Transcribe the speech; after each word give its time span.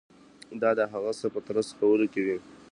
دا 0.61 0.69
د 0.79 0.81
هغه 0.91 1.11
څه 1.19 1.27
په 1.33 1.39
ترسره 1.47 1.75
کولو 1.79 2.05
کې 2.13 2.21
وي. 2.25 2.37